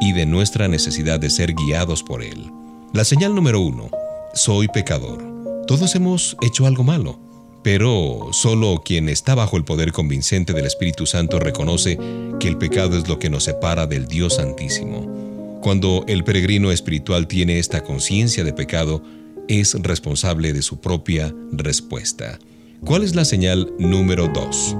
y 0.00 0.12
de 0.12 0.26
nuestra 0.26 0.68
necesidad 0.68 1.18
de 1.18 1.28
ser 1.28 1.54
guiados 1.54 2.04
por 2.04 2.22
Él. 2.22 2.46
La 2.94 3.04
señal 3.04 3.34
número 3.34 3.60
uno, 3.60 3.90
soy 4.32 4.68
pecador. 4.68 5.24
Todos 5.66 5.96
hemos 5.96 6.36
hecho 6.40 6.66
algo 6.66 6.84
malo, 6.84 7.18
pero 7.64 8.28
solo 8.30 8.80
quien 8.84 9.08
está 9.08 9.34
bajo 9.34 9.56
el 9.56 9.64
poder 9.64 9.90
convincente 9.90 10.52
del 10.52 10.66
Espíritu 10.66 11.06
Santo 11.06 11.40
reconoce 11.40 11.98
que 12.38 12.46
el 12.46 12.58
pecado 12.58 12.96
es 12.96 13.08
lo 13.08 13.18
que 13.18 13.28
nos 13.28 13.42
separa 13.42 13.88
del 13.88 14.06
Dios 14.06 14.36
Santísimo. 14.36 15.58
Cuando 15.64 16.04
el 16.06 16.22
peregrino 16.22 16.70
espiritual 16.70 17.26
tiene 17.26 17.58
esta 17.58 17.82
conciencia 17.82 18.44
de 18.44 18.52
pecado, 18.52 19.02
es 19.50 19.74
responsable 19.74 20.52
de 20.52 20.62
su 20.62 20.80
propia 20.80 21.34
respuesta. 21.50 22.38
¿Cuál 22.84 23.02
es 23.02 23.16
la 23.16 23.24
señal 23.24 23.72
número 23.78 24.28
2? 24.28 24.76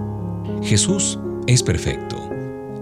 Jesús 0.63 1.19
es 1.49 1.63
perfecto. 1.63 2.17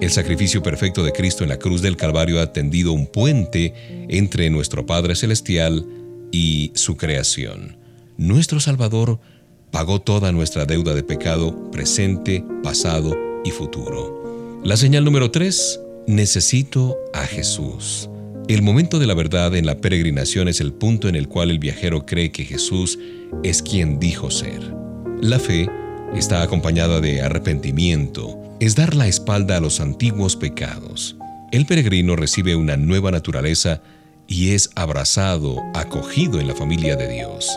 El 0.01 0.11
sacrificio 0.11 0.62
perfecto 0.62 1.03
de 1.03 1.12
Cristo 1.12 1.43
en 1.43 1.49
la 1.49 1.59
cruz 1.59 1.80
del 1.80 1.97
Calvario 1.97 2.41
ha 2.41 2.53
tendido 2.53 2.93
un 2.93 3.07
puente 3.07 3.74
entre 4.09 4.51
nuestro 4.51 4.84
Padre 4.84 5.16
Celestial 5.16 5.86
y 6.30 6.70
su 6.74 6.97
creación. 6.97 7.78
Nuestro 8.18 8.61
Salvador 8.61 9.18
pagó 9.70 10.01
toda 10.01 10.30
nuestra 10.30 10.66
deuda 10.66 10.95
de 10.95 11.03
pecado 11.03 11.70
presente, 11.70 12.45
pasado 12.62 13.16
y 13.45 13.51
futuro. 13.51 14.61
La 14.62 14.76
señal 14.76 15.05
número 15.05 15.30
3. 15.30 15.80
Necesito 16.07 16.97
a 17.14 17.26
Jesús. 17.26 18.09
El 18.49 18.62
momento 18.62 18.99
de 18.99 19.07
la 19.07 19.12
verdad 19.12 19.55
en 19.57 19.66
la 19.66 19.76
peregrinación 19.76 20.49
es 20.49 20.62
el 20.62 20.72
punto 20.72 21.07
en 21.07 21.16
el 21.16 21.28
cual 21.28 21.51
el 21.51 21.59
viajero 21.59 22.07
cree 22.07 22.32
que 22.32 22.46
Jesús 22.46 22.99
es 23.44 23.61
quien 23.61 24.01
dijo 24.01 24.30
ser. 24.30 24.74
La 25.20 25.38
fe 25.38 25.68
está 26.14 26.40
acompañada 26.40 27.03
de 27.03 27.20
arrepentimiento, 27.20 28.38
es 28.59 28.74
dar 28.74 28.94
la 28.94 29.07
espalda 29.07 29.59
a 29.59 29.61
los 29.61 29.80
antiguos 29.80 30.34
pecados. 30.34 31.14
El 31.53 31.66
peregrino 31.66 32.16
recibe 32.16 32.57
una 32.57 32.78
nueva 32.78 33.11
naturaleza 33.11 33.82
y 34.26 34.53
es 34.55 34.70
abrazado, 34.76 35.62
acogido 35.74 36.40
en 36.40 36.49
la 36.49 36.55
familia 36.55 36.96
de 36.96 37.07
Dios. 37.07 37.55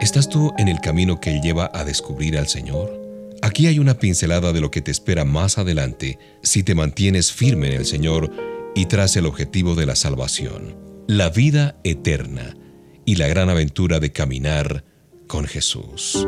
¿Estás 0.00 0.28
tú 0.28 0.52
en 0.58 0.66
el 0.66 0.80
camino 0.80 1.20
que 1.20 1.40
lleva 1.40 1.70
a 1.72 1.84
descubrir 1.84 2.36
al 2.36 2.48
Señor? 2.48 3.00
Aquí 3.42 3.68
hay 3.68 3.78
una 3.78 3.94
pincelada 3.94 4.52
de 4.52 4.60
lo 4.60 4.72
que 4.72 4.80
te 4.80 4.90
espera 4.90 5.24
más 5.24 5.56
adelante 5.56 6.18
si 6.42 6.64
te 6.64 6.74
mantienes 6.74 7.30
firme 7.30 7.68
en 7.68 7.74
el 7.74 7.86
Señor 7.86 8.55
y 8.76 8.84
tras 8.86 9.16
el 9.16 9.24
objetivo 9.24 9.74
de 9.74 9.86
la 9.86 9.96
salvación, 9.96 10.76
la 11.08 11.30
vida 11.30 11.80
eterna 11.82 12.54
y 13.06 13.16
la 13.16 13.26
gran 13.26 13.48
aventura 13.48 14.00
de 14.00 14.12
caminar 14.12 14.84
con 15.26 15.46
Jesús. 15.46 16.26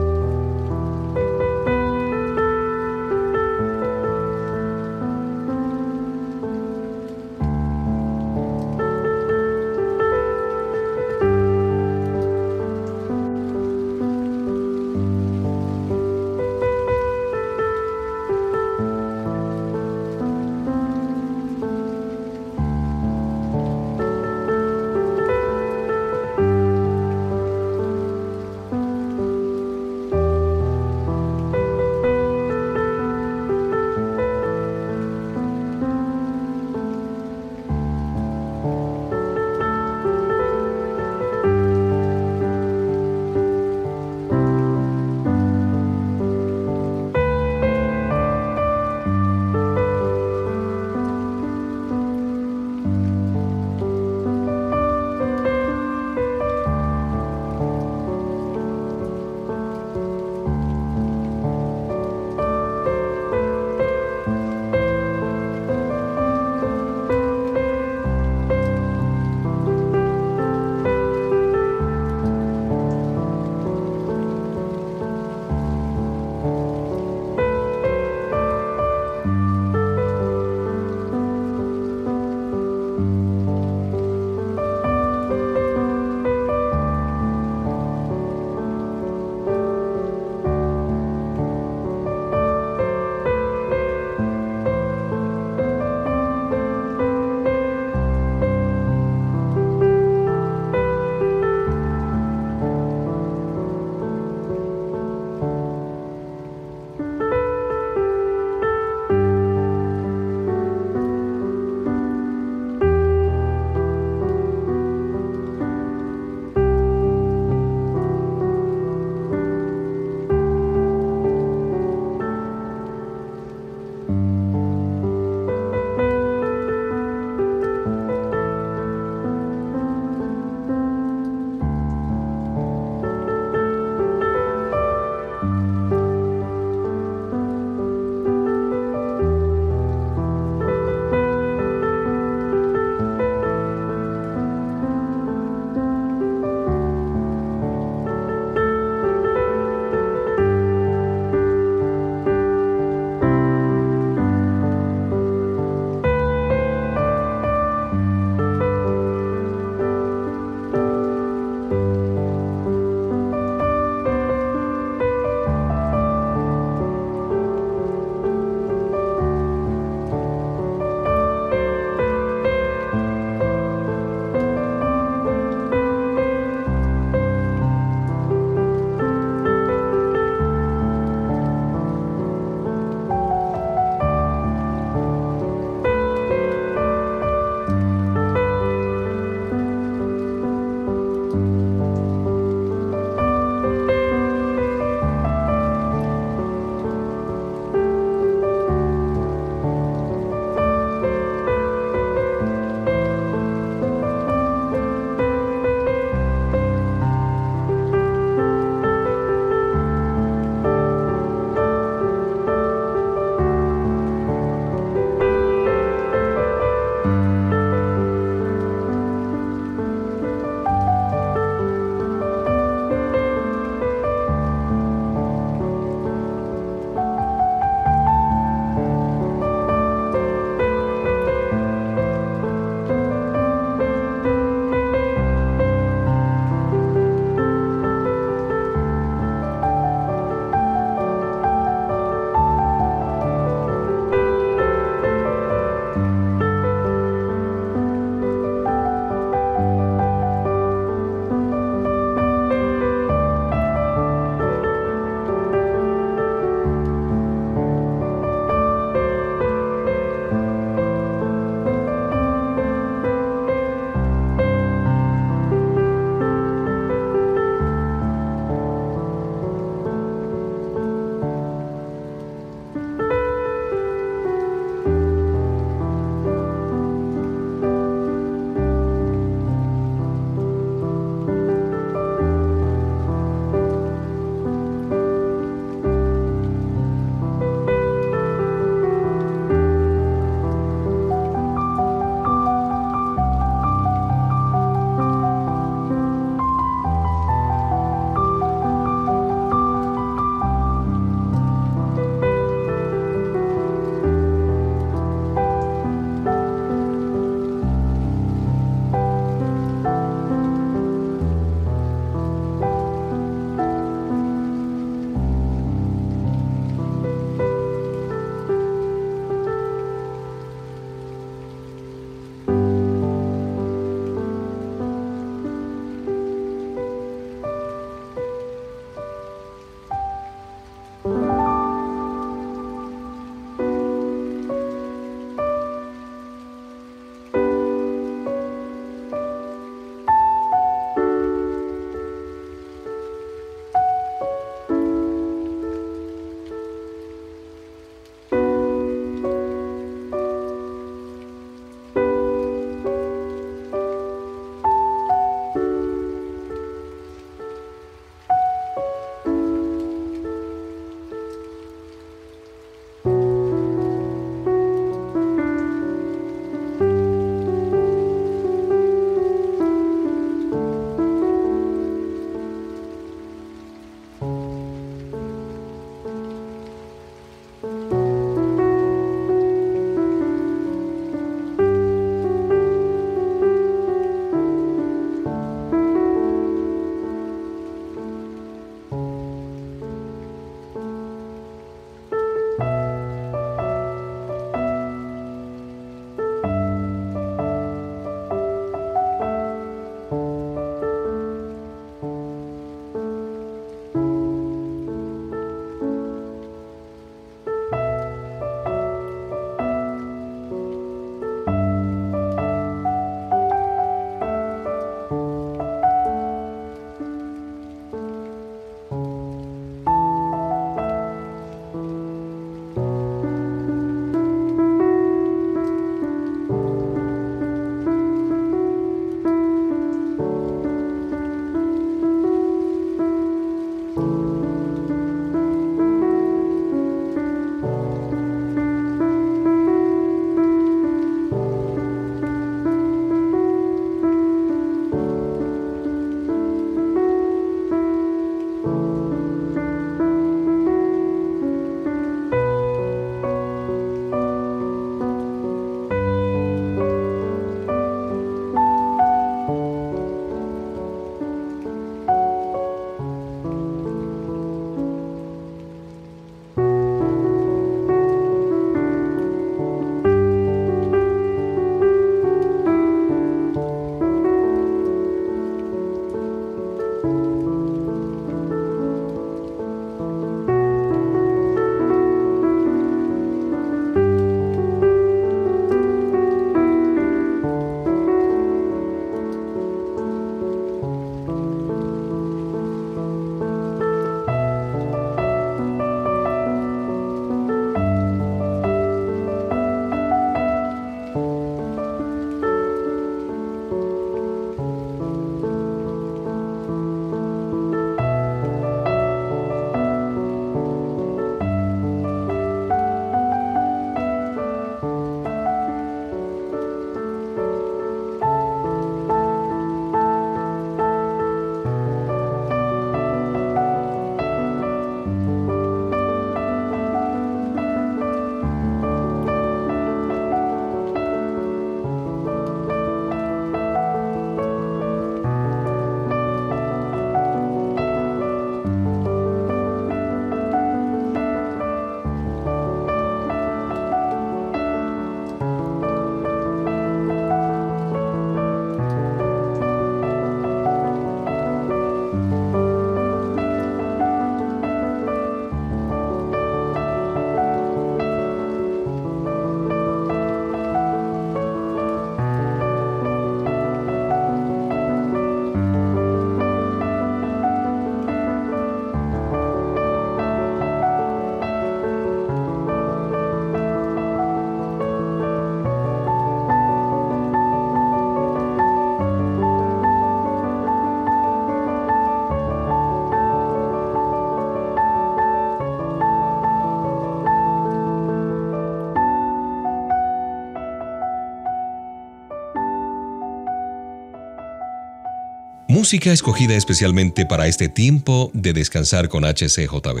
Música 595.92 596.14
escogida 596.14 596.54
especialmente 596.54 597.26
para 597.26 597.46
este 597.48 597.68
tiempo 597.68 598.30
de 598.32 598.54
descansar 598.54 599.10
con 599.10 599.24
HCJB. 599.24 600.00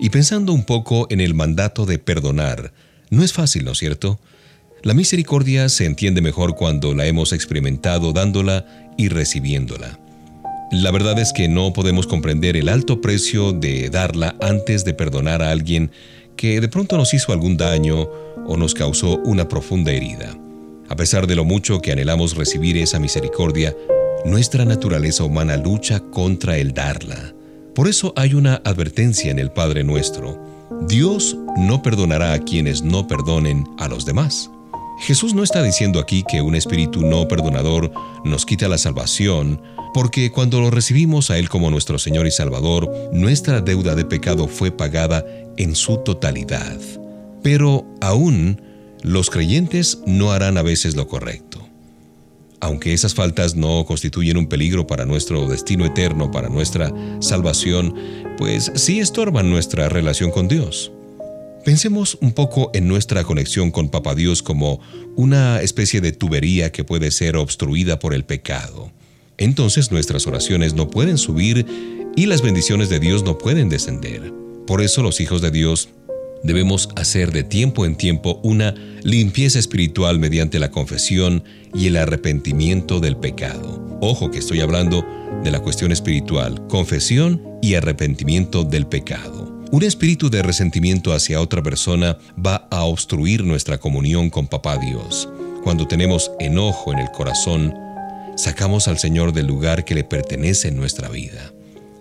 Y 0.00 0.10
pensando 0.10 0.52
un 0.52 0.64
poco 0.64 1.06
en 1.10 1.20
el 1.20 1.32
mandato 1.32 1.86
de 1.86 2.00
perdonar, 2.00 2.72
no 3.10 3.22
es 3.22 3.32
fácil, 3.32 3.64
¿no 3.64 3.70
es 3.70 3.78
cierto? 3.78 4.18
La 4.82 4.94
misericordia 4.94 5.68
se 5.68 5.84
entiende 5.84 6.22
mejor 6.22 6.56
cuando 6.56 6.92
la 6.92 7.06
hemos 7.06 7.32
experimentado 7.32 8.12
dándola 8.12 8.66
y 8.96 9.10
recibiéndola. 9.10 10.00
La 10.72 10.90
verdad 10.90 11.16
es 11.20 11.32
que 11.32 11.46
no 11.46 11.72
podemos 11.72 12.08
comprender 12.08 12.56
el 12.56 12.68
alto 12.68 13.00
precio 13.00 13.52
de 13.52 13.90
darla 13.90 14.34
antes 14.40 14.84
de 14.84 14.92
perdonar 14.92 15.40
a 15.40 15.52
alguien 15.52 15.92
que 16.34 16.60
de 16.60 16.66
pronto 16.66 16.96
nos 16.96 17.14
hizo 17.14 17.32
algún 17.32 17.56
daño 17.56 18.10
o 18.44 18.56
nos 18.56 18.74
causó 18.74 19.18
una 19.18 19.48
profunda 19.48 19.92
herida. 19.92 20.36
A 20.88 20.96
pesar 20.96 21.28
de 21.28 21.36
lo 21.36 21.44
mucho 21.44 21.80
que 21.80 21.92
anhelamos 21.92 22.34
recibir 22.34 22.76
esa 22.76 22.98
misericordia, 22.98 23.76
nuestra 24.24 24.64
naturaleza 24.64 25.24
humana 25.24 25.56
lucha 25.56 26.00
contra 26.00 26.56
el 26.56 26.72
darla. 26.72 27.34
Por 27.74 27.88
eso 27.88 28.12
hay 28.16 28.34
una 28.34 28.56
advertencia 28.64 29.30
en 29.30 29.38
el 29.38 29.50
Padre 29.50 29.84
nuestro. 29.84 30.38
Dios 30.88 31.36
no 31.56 31.82
perdonará 31.82 32.32
a 32.32 32.38
quienes 32.40 32.82
no 32.82 33.06
perdonen 33.06 33.64
a 33.78 33.88
los 33.88 34.04
demás. 34.04 34.50
Jesús 35.00 35.32
no 35.32 35.44
está 35.44 35.62
diciendo 35.62 36.00
aquí 36.00 36.24
que 36.28 36.42
un 36.42 36.56
espíritu 36.56 37.02
no 37.02 37.28
perdonador 37.28 37.92
nos 38.24 38.44
quita 38.44 38.66
la 38.66 38.78
salvación, 38.78 39.60
porque 39.94 40.32
cuando 40.32 40.60
lo 40.60 40.70
recibimos 40.70 41.30
a 41.30 41.38
Él 41.38 41.48
como 41.48 41.70
nuestro 41.70 41.98
Señor 41.98 42.26
y 42.26 42.32
Salvador, 42.32 42.90
nuestra 43.12 43.60
deuda 43.60 43.94
de 43.94 44.04
pecado 44.04 44.48
fue 44.48 44.72
pagada 44.72 45.24
en 45.56 45.76
su 45.76 45.98
totalidad. 45.98 46.78
Pero 47.42 47.86
aún 48.00 48.60
los 49.02 49.30
creyentes 49.30 50.00
no 50.04 50.32
harán 50.32 50.58
a 50.58 50.62
veces 50.62 50.96
lo 50.96 51.06
correcto. 51.06 51.47
Aunque 52.60 52.92
esas 52.92 53.14
faltas 53.14 53.54
no 53.54 53.84
constituyen 53.84 54.36
un 54.36 54.48
peligro 54.48 54.86
para 54.86 55.04
nuestro 55.04 55.46
destino 55.48 55.86
eterno, 55.86 56.30
para 56.30 56.48
nuestra 56.48 56.92
salvación, 57.20 57.94
pues 58.36 58.72
sí 58.74 58.98
estorban 58.98 59.50
nuestra 59.50 59.88
relación 59.88 60.30
con 60.30 60.48
Dios. 60.48 60.92
Pensemos 61.64 62.18
un 62.20 62.32
poco 62.32 62.70
en 62.74 62.88
nuestra 62.88 63.24
conexión 63.24 63.70
con 63.70 63.90
Papa 63.90 64.14
Dios 64.14 64.42
como 64.42 64.80
una 65.16 65.60
especie 65.60 66.00
de 66.00 66.12
tubería 66.12 66.72
que 66.72 66.84
puede 66.84 67.10
ser 67.10 67.36
obstruida 67.36 67.98
por 67.98 68.14
el 68.14 68.24
pecado. 68.24 68.90
Entonces 69.36 69.92
nuestras 69.92 70.26
oraciones 70.26 70.74
no 70.74 70.90
pueden 70.90 71.18
subir 71.18 71.66
y 72.16 72.26
las 72.26 72.42
bendiciones 72.42 72.88
de 72.88 72.98
Dios 72.98 73.22
no 73.22 73.38
pueden 73.38 73.68
descender. 73.68 74.32
Por 74.66 74.82
eso 74.82 75.02
los 75.02 75.20
hijos 75.20 75.42
de 75.42 75.50
Dios 75.50 75.90
debemos 76.42 76.88
hacer 76.96 77.32
de 77.32 77.42
tiempo 77.42 77.86
en 77.86 77.96
tiempo 77.96 78.40
una 78.42 78.74
limpieza 79.02 79.58
espiritual 79.58 80.18
mediante 80.18 80.58
la 80.58 80.70
confesión 80.70 81.44
y 81.74 81.86
el 81.86 81.96
arrepentimiento 81.96 83.00
del 83.00 83.16
pecado. 83.16 83.98
Ojo 84.00 84.30
que 84.30 84.38
estoy 84.38 84.60
hablando 84.60 85.04
de 85.42 85.50
la 85.50 85.60
cuestión 85.60 85.92
espiritual, 85.92 86.66
confesión 86.68 87.42
y 87.62 87.74
arrepentimiento 87.74 88.64
del 88.64 88.86
pecado. 88.86 89.48
Un 89.70 89.82
espíritu 89.82 90.30
de 90.30 90.42
resentimiento 90.42 91.12
hacia 91.12 91.40
otra 91.40 91.62
persona 91.62 92.16
va 92.44 92.68
a 92.70 92.84
obstruir 92.84 93.44
nuestra 93.44 93.78
comunión 93.78 94.30
con 94.30 94.46
Papá 94.46 94.78
Dios. 94.78 95.28
Cuando 95.62 95.86
tenemos 95.86 96.30
enojo 96.40 96.92
en 96.92 97.00
el 97.00 97.10
corazón, 97.10 97.74
sacamos 98.36 98.88
al 98.88 98.98
Señor 98.98 99.32
del 99.32 99.46
lugar 99.46 99.84
que 99.84 99.94
le 99.94 100.04
pertenece 100.04 100.68
en 100.68 100.76
nuestra 100.76 101.08
vida. 101.08 101.52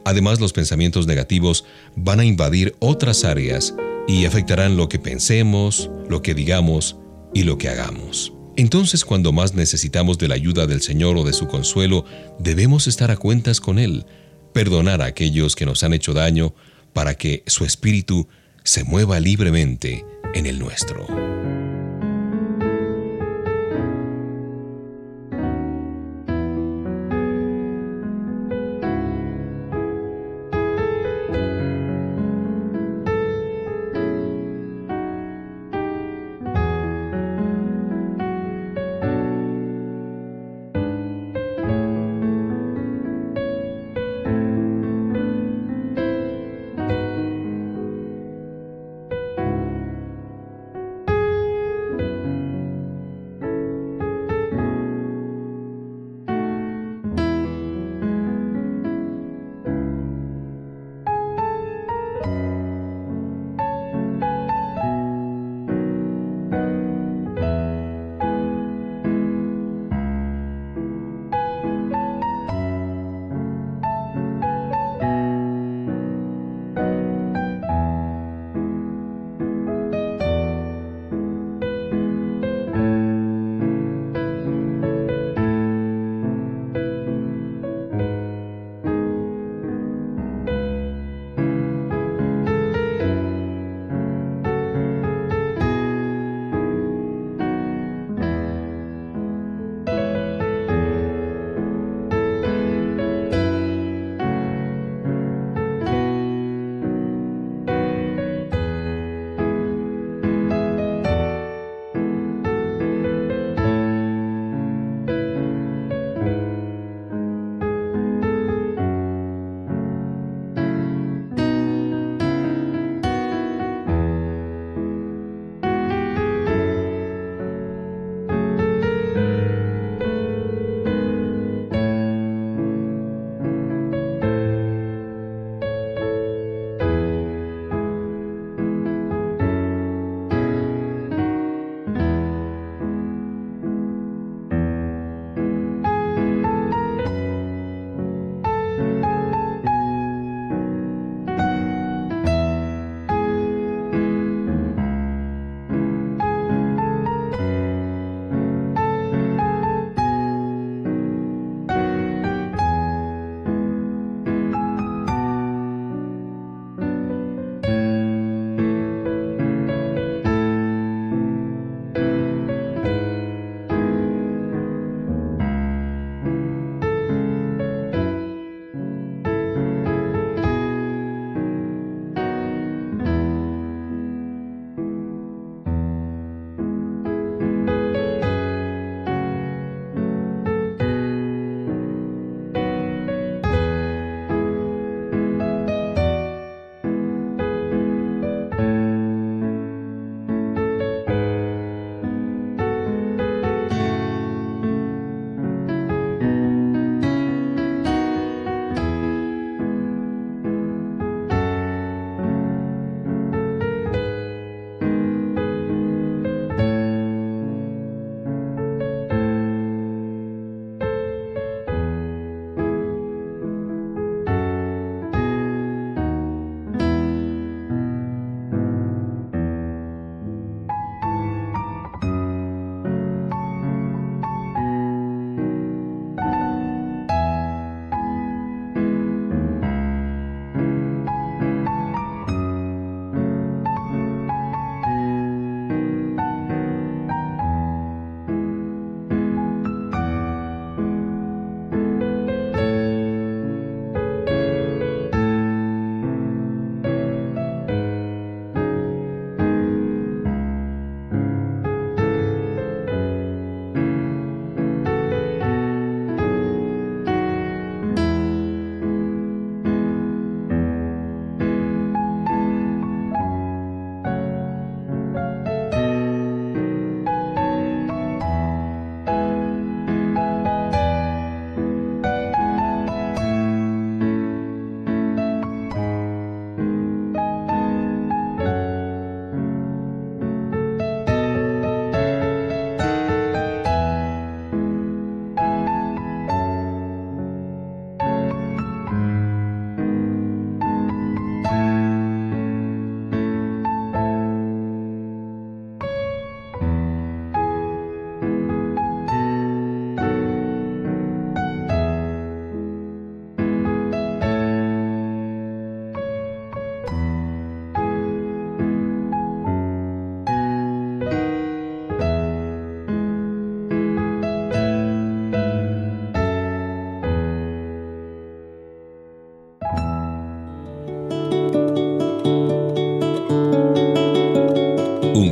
Además, 0.06 0.40
los 0.40 0.54
pensamientos 0.54 1.08
negativos 1.08 1.66
van 1.96 2.22
a 2.22 2.26
invadir 2.26 2.76
otras 2.80 3.26
áreas 3.26 3.74
y 4.08 4.26
afectarán 4.26 4.78
lo 4.78 4.90
que 4.90 5.00
pensemos, 5.00 5.90
lo 6.10 6.22
que 6.22 6.34
digamos 6.34 6.96
y 7.34 7.44
lo 7.44 7.58
que 7.58 7.70
hagamos. 7.70 8.34
Entonces 8.56 9.06
cuando 9.06 9.32
más 9.32 9.54
necesitamos 9.54 10.18
de 10.18 10.28
la 10.28 10.36
ayuda 10.36 10.66
del 10.66 10.82
Señor 10.82 11.18
o 11.18 11.24
de 11.24 11.34
su 11.34 11.48
consuelo, 11.48 12.06
debemos 12.40 12.88
estar 12.88 13.12
a 13.12 13.18
cuentas 13.18 13.60
con 13.60 13.78
Él, 13.78 14.06
perdonar 14.54 15.02
a 15.02 15.06
aquellos 15.06 15.56
que 15.56 15.66
nos 15.66 15.84
han 15.84 15.94
hecho 15.94 16.14
daño 16.14 16.56
para 16.94 17.14
que 17.16 17.44
su 17.46 17.66
espíritu 17.66 18.28
se 18.64 18.84
mueva 18.84 19.20
libremente 19.20 20.04
en 20.34 20.48
el 20.48 20.58
nuestro. 20.58 21.06